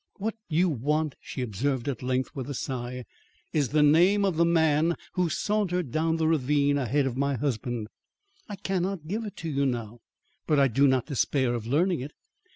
"What 0.17 0.33
you 0.49 0.67
want," 0.67 1.13
she 1.21 1.43
observed 1.43 1.87
at 1.87 2.01
length, 2.01 2.35
with 2.35 2.49
a 2.49 2.55
sigh, 2.55 3.05
"is 3.53 3.69
the 3.69 3.83
name 3.83 4.25
of 4.25 4.35
the 4.35 4.45
man 4.45 4.95
who 5.13 5.29
sauntered 5.29 5.91
down 5.91 6.15
the 6.17 6.27
ravine 6.27 6.79
ahead 6.79 7.05
of 7.05 7.17
my 7.17 7.35
husband. 7.35 7.87
I 8.49 8.55
cannot 8.55 9.07
give 9.07 9.25
it 9.25 9.35
to 9.35 9.49
you 9.49 9.63
now, 9.67 9.99
but 10.47 10.57
I 10.57 10.69
do 10.69 10.87
not 10.87 11.05
despair 11.05 11.53
of 11.53 11.67
learning 11.67 11.99
it." 11.99 12.13